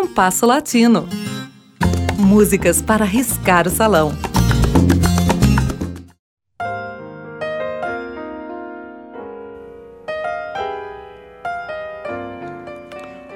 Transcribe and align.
Compasso 0.00 0.46
Latino. 0.46 1.08
Músicas 2.16 2.80
para 2.80 3.04
riscar 3.04 3.66
o 3.66 3.70
salão. 3.70 4.12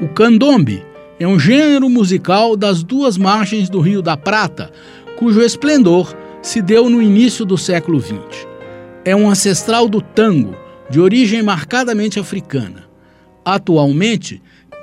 O 0.01 0.07
candombe 0.15 0.87
é 1.19 1.27
um 1.27 1.37
gênero 1.37 1.91
musical 1.91 2.57
das 2.57 2.85
duas 2.85 3.19
margens 3.19 3.69
do 3.69 3.81
Rio 3.81 4.01
da 4.01 4.17
Prata, 4.17 4.71
cujo 5.19 5.43
esplendor 5.43 6.15
se 6.41 6.63
deu 6.63 6.89
no 6.89 7.03
início 7.03 7.45
do 7.45 7.59
século 7.59 8.01
XX. 8.01 8.47
É 9.05 9.17
um 9.17 9.29
ancestral 9.29 9.89
do 9.89 10.01
tango, 10.01 10.55
de 10.89 11.01
origem 11.01 11.43
marcadamente 11.43 12.21
africana. 12.21 12.85
Atualmente, 13.45 14.41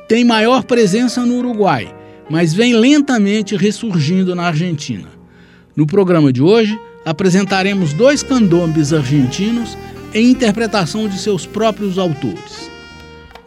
tem 0.10 0.26
maior 0.26 0.64
presença 0.64 1.24
no 1.24 1.38
Uruguai, 1.38 1.96
mas 2.28 2.52
vem 2.52 2.74
lentamente 2.74 3.56
ressurgindo 3.56 4.34
na 4.34 4.48
Argentina. 4.48 5.08
No 5.76 5.86
programa 5.86 6.34
de 6.34 6.42
hoje, 6.42 6.78
apresentaremos 7.06 7.94
dois 7.94 8.24
candombes 8.24 8.92
argentinos 8.92 9.78
em 10.12 10.32
interpretação 10.32 11.08
de 11.08 11.20
seus 11.20 11.46
próprios 11.46 12.00
autores. 12.00 12.72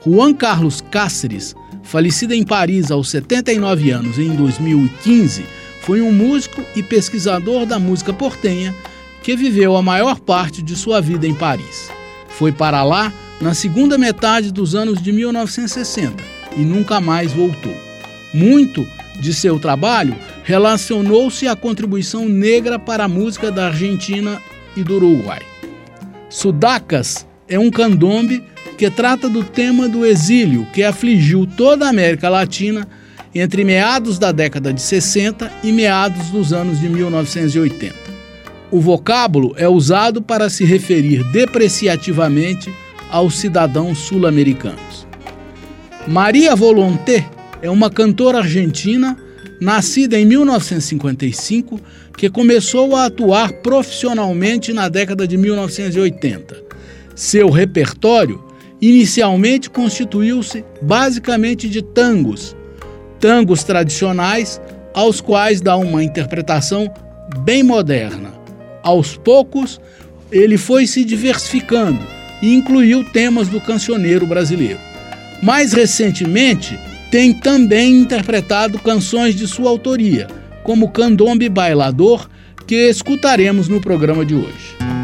Juan 0.07 0.33
Carlos 0.33 0.81
Cáceres 0.81 1.53
falecido 1.83 2.33
em 2.33 2.45
Paris 2.45 2.93
aos 2.93 3.11
79 3.11 3.91
anos 3.91 4.17
em 4.21 4.31
2015, 4.37 5.45
foi 5.81 6.01
um 6.01 6.13
músico 6.13 6.63
e 6.77 6.83
pesquisador 6.83 7.67
da 7.67 7.81
música 7.81 8.13
portenha 8.13 8.73
que 9.21 9.35
viveu 9.35 9.77
a 9.77 9.83
maior 9.83 10.21
parte 10.21 10.63
de 10.63 10.77
sua 10.77 11.01
vida 11.01 11.27
em 11.27 11.35
Paris. 11.35 11.91
Foi 12.29 12.53
para 12.53 12.85
lá 12.85 13.13
na 13.41 13.53
segunda 13.53 13.99
metade 13.99 14.53
dos 14.53 14.77
anos 14.77 15.03
de 15.03 15.11
1960 15.13 16.32
e 16.57 16.61
nunca 16.61 17.01
mais 17.01 17.33
voltou. 17.33 17.75
Muito 18.33 18.87
de 19.21 19.33
seu 19.33 19.59
trabalho 19.59 20.15
relacionou-se 20.45 21.47
à 21.47 21.55
contribuição 21.55 22.29
negra 22.29 22.79
para 22.79 23.05
a 23.05 23.09
música 23.09 23.51
da 23.51 23.67
Argentina 23.67 24.41
e 24.77 24.83
do 24.83 24.97
Uruguai. 24.97 25.41
Sudacas 26.29 27.27
é 27.49 27.59
um 27.59 27.71
candombe 27.71 28.43
que 28.77 28.91
trata 28.91 29.29
do 29.29 29.45
tema 29.45 29.89
do 29.89 30.05
exílio 30.05 30.67
que 30.73 30.83
afligiu 30.83 31.47
toda 31.47 31.87
a 31.87 31.91
América 31.91 32.29
Latina 32.29 32.89
entre 33.35 33.65
meados 33.65 34.19
da 34.19 34.33
década 34.33 34.73
de 34.73 34.81
60 34.81 35.51
e 35.63 35.73
meados 35.73 36.31
dos 36.31 36.53
anos 36.53 36.81
de 36.81 36.89
1980. 36.89 37.95
O 38.71 38.81
vocábulo 38.81 39.55
é 39.57 39.69
usado 39.69 40.23
para 40.23 40.49
se 40.49 40.65
referir 40.65 41.23
depreciativamente 41.31 42.73
aos 43.11 43.37
cidadãos 43.37 43.99
sul-americanos. 43.99 45.07
Maria 46.07 46.57
Volonté 46.57 47.25
é 47.63 47.71
uma 47.71 47.89
cantora 47.89 48.39
argentina 48.39 49.17
nascida 49.61 50.19
em 50.19 50.25
1955 50.25 51.81
que 52.19 52.29
começou 52.29 52.97
a 52.97 53.07
atuar 53.07 53.53
profissionalmente 53.53 54.73
na 54.73 54.89
década 54.89 55.29
de 55.29 55.37
1980. 55.37 56.61
Seu 57.15 57.49
repertório 57.51 58.43
inicialmente 58.81 59.71
constituiu-se 59.71 60.65
basicamente 60.83 61.69
de 61.69 61.83
tangos, 61.83 62.57
tangos 63.21 63.63
tradicionais 63.63 64.61
aos 64.93 65.21
quais 65.21 65.61
dá 65.61 65.77
uma 65.77 66.03
interpretação 66.03 66.93
bem 67.45 67.63
moderna. 67.63 68.35
Aos 68.83 69.17
poucos, 69.17 69.81
ele 70.33 70.59
foi 70.59 70.85
se 70.85 71.05
diversificando 71.05 72.05
e 72.43 72.53
incluiu 72.53 73.05
temas 73.05 73.47
do 73.47 73.61
cancioneiro 73.61 74.27
brasileiro. 74.27 74.92
Mais 75.43 75.73
recentemente, 75.73 76.79
tem 77.11 77.35
também 77.35 77.97
interpretado 77.97 78.79
canções 78.79 79.35
de 79.35 79.49
sua 79.49 79.69
autoria, 79.69 80.29
como 80.63 80.91
Candombe 80.91 81.49
Bailador, 81.49 82.29
que 82.65 82.89
escutaremos 82.89 83.67
no 83.67 83.81
programa 83.81 84.25
de 84.25 84.37
hoje. 84.37 85.02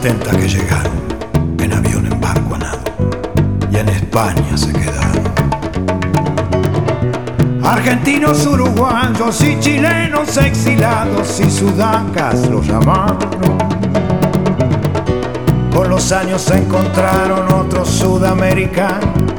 Que 0.00 0.48
llegaron 0.48 0.92
en 1.60 1.72
avión, 1.72 2.06
en 2.10 2.20
barco, 2.20 2.56
a 2.56 3.70
y 3.70 3.76
en 3.76 3.88
España 3.88 4.56
se 4.56 4.72
quedaron. 4.72 5.24
Argentinos, 7.62 8.44
uruguayos 8.46 9.40
y 9.42 9.58
chilenos 9.60 10.36
exilados 10.36 11.40
y 11.40 11.50
sudacas 11.50 12.48
los 12.48 12.66
llamaron. 12.66 13.18
Con 15.74 15.88
los 15.88 16.12
años 16.12 16.42
se 16.42 16.58
encontraron 16.58 17.50
otros 17.52 17.88
sudamericanos 17.88 19.32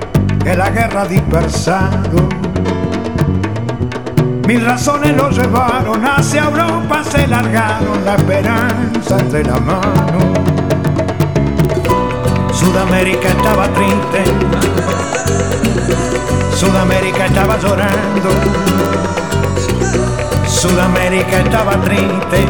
que 0.43 0.55
la 0.55 0.69
guerra 0.69 1.05
dispersado. 1.05 2.34
Mil 4.47 4.63
razones 4.63 5.17
los 5.17 5.35
llevaron 5.35 6.05
hacia 6.05 6.43
Europa, 6.43 7.03
se 7.03 7.25
largaron 7.27 8.05
la 8.05 8.13
esperanza 8.13 9.17
entre 9.19 9.43
la 9.43 9.59
mano. 9.59 10.33
Sudamérica 12.53 13.29
estaba 13.29 13.67
triste, 13.69 14.23
Sudamérica 16.55 17.25
estaba 17.25 17.57
llorando, 17.57 18.29
Sudamérica 20.47 21.39
estaba 21.39 21.71
triste, 21.81 22.45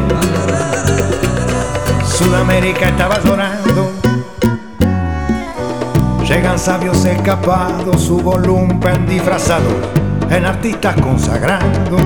Sudamérica 2.05 2.89
estaba 2.89 3.22
llorando. 3.23 3.91
Llegan 6.28 6.59
sabios 6.59 7.05
escapados, 7.05 8.01
su 8.01 8.17
volumen 8.19 9.05
disfrazado 9.07 10.04
en 10.29 10.45
artistas 10.45 10.95
consagrados 11.01 12.01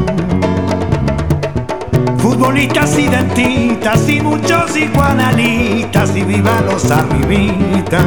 futbolistas 2.39 2.97
y 2.97 3.07
dentistas 3.07 4.07
y 4.09 4.21
muchos 4.21 4.71
psicoanalistas 4.71 6.15
y 6.15 6.21
vivan 6.23 6.65
los 6.65 6.89
arribitas. 6.89 8.03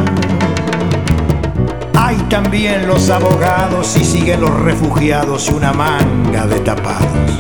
Hay 1.95 2.17
también 2.31 2.87
los 2.87 3.11
abogados 3.11 3.97
y 3.97 4.05
siguen 4.05 4.41
los 4.41 4.59
refugiados 4.61 5.49
y 5.51 5.53
una 5.53 5.73
manga 5.73 6.47
de 6.47 6.61
tapados. 6.61 7.31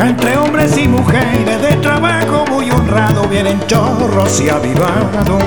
Entre 0.00 0.36
hombres 0.36 0.78
y 0.78 0.86
mujeres 0.86 1.60
de 1.60 1.76
trabajo 1.82 2.44
muy 2.50 2.70
honrado 2.70 3.28
vienen 3.28 3.58
chorros 3.66 4.40
y 4.40 4.48
avivados. 4.48 5.42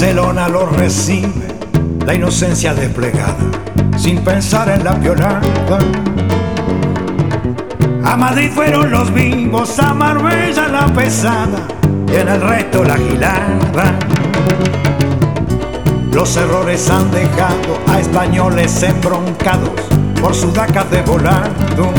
Barcelona 0.00 0.48
lo 0.48 0.64
recibe, 0.64 1.46
la 2.06 2.14
inocencia 2.14 2.72
desplegada, 2.72 3.36
sin 3.98 4.24
pensar 4.24 4.70
en 4.70 4.82
la 4.82 4.94
violada. 4.94 5.78
A 8.02 8.16
Madrid 8.16 8.50
fueron 8.50 8.90
los 8.90 9.12
vivos, 9.12 9.78
a 9.78 9.92
Marbella 9.92 10.68
la 10.68 10.86
pesada 10.86 11.68
y 12.10 12.16
en 12.16 12.28
el 12.28 12.40
resto 12.40 12.82
la 12.82 12.96
gilada. 12.96 13.98
Los 16.14 16.34
errores 16.38 16.88
han 16.88 17.10
dejado 17.10 17.78
a 17.86 18.00
españoles 18.00 18.82
embroncados 18.82 19.82
por 20.18 20.34
sudacas 20.34 20.90
de 20.90 21.02
volando. 21.02 21.92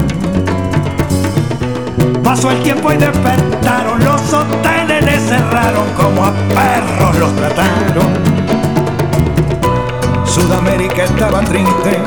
Pasó 2.24 2.50
el 2.50 2.64
tiempo 2.64 2.92
y 2.92 2.98
despertaron, 2.98 4.04
los 4.04 4.34
hoteles 4.34 5.06
les 5.06 5.22
cerraron 5.22 5.88
como 5.96 6.26
a 6.26 6.32
perros 6.32 7.01
Sudamérica 11.02 11.16
estaba 11.16 11.42
triste, 11.42 12.00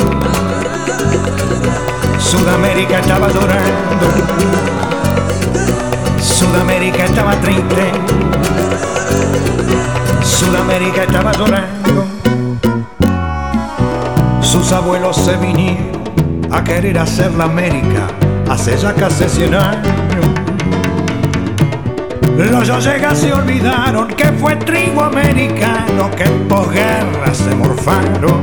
Sudamérica 2.21 3.01
estaba 3.01 3.29
llorando, 3.29 4.07
Sudamérica 6.21 7.05
estaba 7.05 7.33
triste, 7.41 7.93
Sudamérica 10.23 11.03
estaba 11.03 11.33
llorando. 11.33 12.07
Sus 14.41 14.71
abuelos 14.71 15.17
se 15.17 15.37
vinieron 15.39 15.91
a 16.53 16.63
querer 16.63 16.97
hacer 16.99 17.33
la 17.33 17.45
América 17.45 18.07
hace 18.49 18.77
ya 18.77 18.95
casi 18.95 19.29
100 19.29 19.55
años. 19.55 20.44
Los 22.37 22.85
llegas 22.85 23.19
se 23.19 23.33
olvidaron 23.33 24.09
que 24.09 24.25
fue 24.33 24.57
trigo 24.57 25.05
americano 25.05 26.11
que 26.17 26.25
en 26.25 26.49
posguerra 26.49 27.33
se 27.33 27.55
morfaron. 27.55 28.41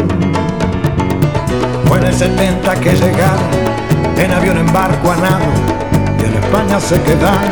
Fue 1.85 1.99
en 1.99 2.05
el 2.05 2.13
70 2.13 2.75
que 2.79 2.91
llegaron 2.91 3.51
en 4.17 4.31
avión, 4.31 4.57
en 4.59 4.71
barco, 4.71 5.11
a 5.11 5.15
nado 5.17 5.45
y 6.19 6.23
en 6.23 6.33
España 6.35 6.79
se 6.79 7.01
quedaron. 7.01 7.51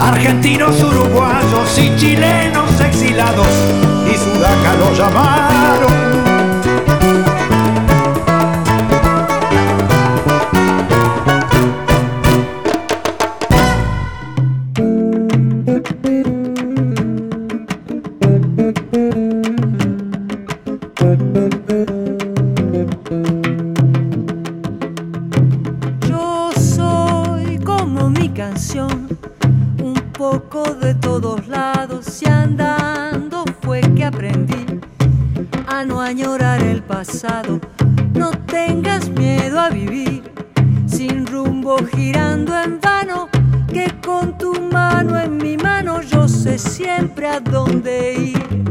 Argentinos, 0.00 0.80
uruguayos 0.80 1.78
y 1.78 1.96
chilenos 1.96 2.80
exilados 2.80 3.48
y 4.08 4.16
Sudaca 4.16 4.74
lo 4.78 4.94
llamaron. 4.94 6.13
No 38.14 38.30
tengas 38.46 39.08
miedo 39.10 39.60
a 39.60 39.68
vivir 39.68 40.22
sin 40.86 41.26
rumbo 41.26 41.76
girando 41.94 42.52
en 42.58 42.80
vano. 42.80 43.28
Que 43.72 43.92
con 44.04 44.38
tu 44.38 44.54
mano 44.72 45.18
en 45.18 45.36
mi 45.36 45.56
mano 45.56 46.00
yo 46.02 46.28
sé 46.28 46.58
siempre 46.58 47.28
a 47.28 47.40
dónde 47.40 48.14
ir. 48.14 48.64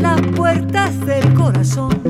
Las 0.00 0.20
puertas 0.34 0.98
del 1.06 1.34
corazón 1.34 2.02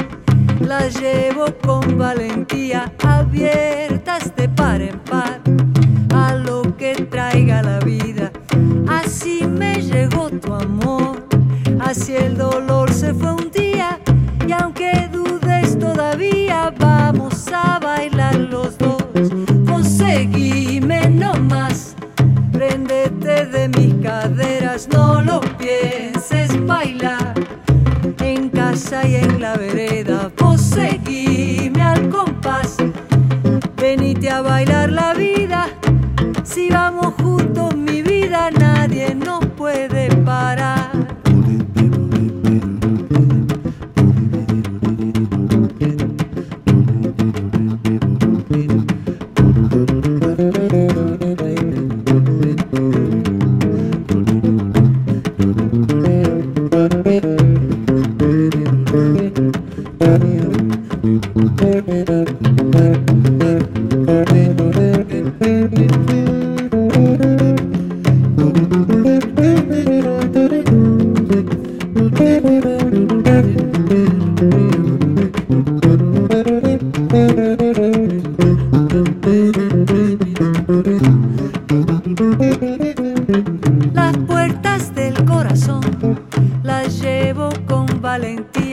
las 0.60 1.00
llevo 1.00 1.46
con 1.62 1.99
valentía 1.99 2.92
abiertas 3.02 4.34
de 4.37 4.49
par 4.49 4.81
en 4.81 4.99
par 5.00 5.45
así 11.96 12.14
el 12.14 12.37
dolor 12.37 12.93
se 12.93 13.14
fue 13.14 13.32
un 13.32 13.50
día 13.50 13.98
y 14.46 14.52
aunque 14.52 15.08
todavía 15.78 16.72
vamos 16.78 17.48
a 17.52 17.78
bailar 17.78 18.34
los 18.34 18.76
dos. 18.78 19.02
Vos 19.64 19.87
seguime 19.87 21.08
nomás, 21.08 21.94
prendete 22.52 23.46
de 23.46 23.69
mis 23.69 23.94
caderas, 24.02 24.88
no 24.93 25.20
lo 25.22 25.40
pienses 25.58 26.50
bailar. 26.66 27.34
En 28.20 28.49
casa 28.50 29.06
y 29.06 29.16
en 29.16 29.40
la 29.40 29.56
vereda, 29.56 30.31
vos 30.38 30.60
seguime 30.60 31.82
al 31.82 32.08
compás, 32.08 32.76
venite 33.76 34.31
a 34.31 34.42
bailar 34.42 34.90
la 34.90 35.14
vida. 35.14 35.36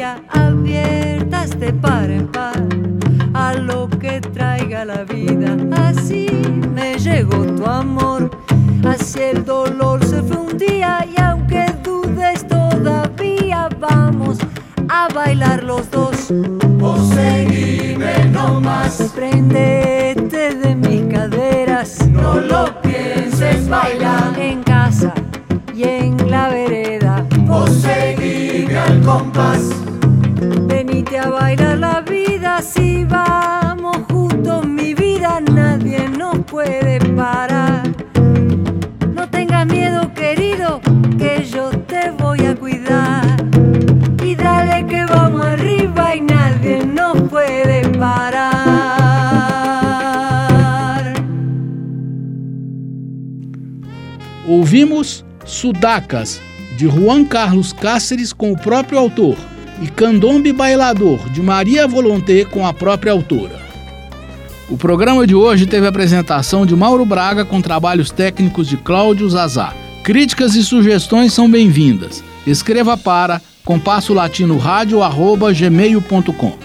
Valentía 0.03 0.23
abiertas 0.29 1.57
de 1.59 1.71
par 1.73 2.09
en 2.09 2.27
par 2.27 2.61
a 3.33 3.53
lo 3.53 3.89
que 3.89 4.19
traiga 4.21 4.85
la 4.85 5.03
vida. 5.03 5.55
Así 5.71 6.27
me 6.73 6.97
llegó 6.97 7.45
tu 7.45 7.65
amor, 7.65 8.29
así 8.85 9.19
el 9.21 9.45
dolor 9.45 10.03
se 10.05 10.21
fue 10.21 10.37
un 10.37 10.57
día 10.57 11.05
y 11.05 11.19
aunque 11.21 11.65
dudes 11.83 12.47
todavía 12.47 13.69
vamos 13.79 14.37
a 14.89 15.07
bailar 15.13 15.63
los 15.63 15.89
dos. 15.89 16.31
Vos 16.79 17.09
seguime 17.09 18.25
nomás, 18.31 19.11
prendete 19.15 19.82
puede 36.63 36.99
parar. 37.15 37.83
No 39.15 39.27
miedo, 39.65 40.13
querido, 40.13 40.81
que 41.17 41.43
yo 41.45 41.69
te 41.87 42.11
voy 42.11 42.45
a 42.45 42.55
cuidar. 42.55 43.37
Y 44.23 44.35
dale 44.35 44.85
que 44.87 45.05
vamos 45.05 45.45
arriba 45.45 46.15
y 46.15 46.21
nadie 46.21 46.85
nos 46.85 47.21
puede 47.29 47.87
parar. 47.97 48.53
Ouvimos 54.47 55.25
Sudacas, 55.45 56.41
de 56.77 56.87
Juan 56.87 57.25
Carlos 57.25 57.73
Cáceres 57.73 58.33
com 58.33 58.51
o 58.51 58.57
próprio 58.57 58.99
autor, 58.99 59.37
e 59.81 59.87
Candombe 59.87 60.51
Bailador, 60.51 61.19
de 61.29 61.41
Maria 61.41 61.87
Volonté 61.87 62.45
com 62.45 62.67
a 62.67 62.73
própria 62.73 63.11
autora. 63.13 63.62
O 64.69 64.77
programa 64.77 65.27
de 65.27 65.35
hoje 65.35 65.65
teve 65.65 65.85
a 65.85 65.89
apresentação 65.89 66.65
de 66.65 66.75
Mauro 66.75 67.05
Braga 67.05 67.43
com 67.43 67.61
trabalhos 67.61 68.09
técnicos 68.09 68.67
de 68.67 68.77
Cláudio 68.77 69.29
Zazá. 69.29 69.73
Críticas 70.03 70.55
e 70.55 70.63
sugestões 70.63 71.33
são 71.33 71.49
bem-vindas. 71.49 72.23
Escreva 72.47 72.97
para 72.97 73.41
compasso 73.63 74.13
latino 74.13 74.57
rádio 74.57 74.99
gmail.com. 75.53 76.57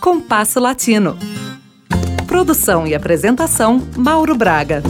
Compasso 0.00 0.60
Latino. 0.60 1.16
Produção 2.26 2.86
e 2.86 2.94
apresentação 2.94 3.82
Mauro 3.96 4.36
Braga. 4.36 4.82